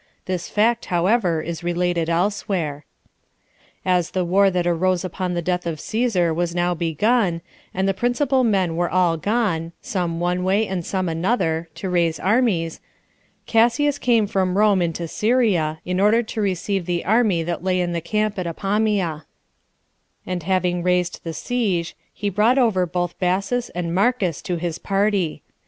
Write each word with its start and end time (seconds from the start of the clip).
This 0.25 0.49
fact 0.49 0.85
however, 0.85 1.43
is 1.43 1.63
related 1.63 2.09
elsewhere. 2.09 2.85
2. 3.83 3.89
As 3.89 4.09
the 4.09 4.25
war 4.25 4.49
that 4.49 4.65
arose 4.65 5.05
upon 5.05 5.35
the 5.35 5.43
death 5.43 5.67
of 5.67 5.77
Cæsar 5.77 6.33
was 6.33 6.55
now 6.55 6.73
begun, 6.73 7.41
and 7.71 7.87
the 7.87 7.93
principal 7.93 8.43
men 8.43 8.75
were 8.75 8.89
all 8.89 9.15
gone, 9.15 9.73
some 9.79 10.19
one 10.19 10.43
way, 10.43 10.65
and 10.65 10.83
some 10.83 11.07
another, 11.07 11.69
to 11.75 11.87
raise 11.87 12.19
armies, 12.19 12.79
Cassius 13.45 13.99
came 13.99 14.25
from 14.25 14.57
Rome 14.57 14.81
into 14.81 15.07
Syria, 15.07 15.77
in 15.85 15.99
order 15.99 16.23
to 16.23 16.41
receive 16.41 16.87
the 16.87 17.05
[army 17.05 17.43
that 17.43 17.63
lay 17.63 17.79
in 17.79 17.91
the] 17.93 18.01
camp 18.01 18.39
at 18.39 18.47
Apamia; 18.47 19.25
and 20.25 20.41
having 20.41 20.81
raised 20.81 21.23
the 21.23 21.31
siege, 21.33 21.95
he 22.11 22.27
brought 22.31 22.57
over 22.57 22.87
both 22.87 23.19
Bassus 23.19 23.69
and 23.75 23.93
Marcus 23.93 24.41
to 24.41 24.55
his 24.55 24.79
party. 24.79 25.43